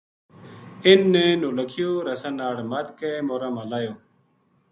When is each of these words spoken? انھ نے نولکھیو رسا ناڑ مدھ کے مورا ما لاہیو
انھ 0.87 1.05
نے 1.13 1.25
نولکھیو 1.41 1.89
رسا 2.05 2.29
ناڑ 2.37 2.55
مدھ 2.71 2.91
کے 2.99 3.11
مورا 3.27 3.49
ما 3.55 3.63
لاہیو 3.69 3.93